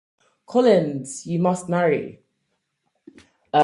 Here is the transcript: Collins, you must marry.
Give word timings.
Collins, 0.47 1.27
you 1.27 1.37
must 1.39 1.69
marry. 1.69 2.21